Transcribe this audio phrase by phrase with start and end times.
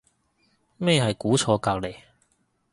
[0.77, 1.95] 咩係估錯隔離